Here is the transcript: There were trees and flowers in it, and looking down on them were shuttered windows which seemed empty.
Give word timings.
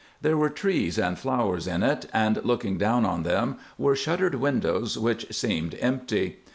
There 0.19 0.35
were 0.35 0.49
trees 0.49 0.97
and 0.97 1.15
flowers 1.15 1.67
in 1.67 1.83
it, 1.83 2.07
and 2.11 2.43
looking 2.43 2.79
down 2.79 3.05
on 3.05 3.21
them 3.21 3.57
were 3.77 3.95
shuttered 3.95 4.33
windows 4.33 4.97
which 4.97 5.31
seemed 5.31 5.77
empty. 5.79 6.39